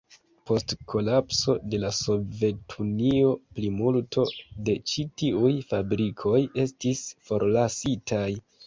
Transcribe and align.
Post 0.51 0.71
kolapso 0.93 1.55
de 1.73 1.81
la 1.83 1.91
Sovetunio 1.97 3.35
plimulto 3.59 4.27
de 4.71 4.77
ĉi 4.95 5.07
tiuj 5.23 5.53
fabrikoj 5.71 6.45
estis 6.67 7.09
forlasitaj. 7.31 8.29